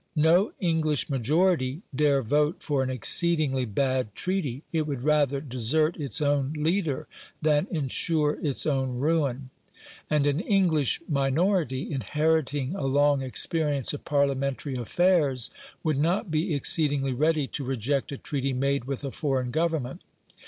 [0.17, 6.23] No English majority dare vote for an exceedingly bad treaty; it would rather desert its
[6.23, 7.05] own leader
[7.39, 9.51] than ensure its own ruin.
[10.09, 15.51] And an English minority, inheriting a long experience of Parliamentary affairs,
[15.83, 20.01] would not be exceedingly ready to reject a treaty made with a foreign Government.